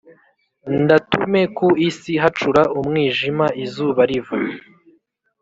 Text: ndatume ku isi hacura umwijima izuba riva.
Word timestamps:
ndatume 0.83 1.41
ku 1.57 1.67
isi 1.87 2.13
hacura 2.21 2.61
umwijima 2.79 3.45
izuba 3.63 4.01
riva. 4.09 4.35